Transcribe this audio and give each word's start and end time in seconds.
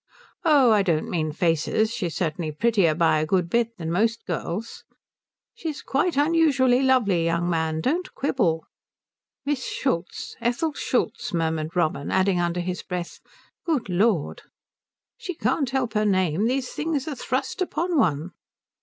"Oh, 0.43 0.71
I 0.71 0.81
don't 0.81 1.11
mean 1.11 1.31
faces. 1.31 1.91
She 1.93 2.07
is 2.07 2.15
certainly 2.15 2.51
prettier 2.51 2.95
by 2.95 3.19
a 3.19 3.25
good 3.27 3.51
bit 3.51 3.77
than 3.77 3.91
most 3.91 4.25
girls." 4.25 4.83
"She 5.53 5.69
is 5.69 5.83
quite 5.83 6.17
unusually 6.17 6.81
lovely, 6.81 7.23
young 7.23 7.47
man. 7.47 7.81
Don't 7.81 8.11
quibble." 8.15 8.65
"Miss 9.45 9.63
Schultz 9.63 10.35
Ethel 10.41 10.73
Schultz," 10.73 11.35
murmured 11.35 11.75
Robin; 11.75 12.09
adding 12.09 12.39
under 12.39 12.61
his 12.61 12.81
breath, 12.81 13.19
"Good 13.63 13.89
Lord." 13.89 14.41
"She 15.17 15.35
can't 15.35 15.69
help 15.69 15.93
her 15.93 16.03
name. 16.05 16.47
These 16.47 16.71
things 16.71 17.07
are 17.07 17.13
thrust 17.13 17.61
upon 17.61 17.95
one." 17.95 18.31